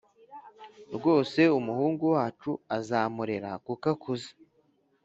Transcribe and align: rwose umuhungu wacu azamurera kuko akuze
rwose 0.95 1.41
umuhungu 1.59 2.03
wacu 2.15 2.51
azamurera 2.77 3.51
kuko 3.65 3.85
akuze 3.93 4.29